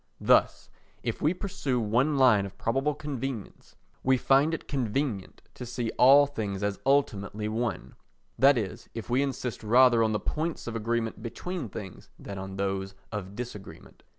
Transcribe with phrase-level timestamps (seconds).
[0.19, 0.71] Thus,
[1.03, 6.25] if we pursue one line of probable convenience, we find it convenient to see all
[6.25, 7.93] things as ultimately one:
[8.39, 12.55] that is, if we insist rather on the points of agreement between things than on
[12.55, 14.01] those of disagreement.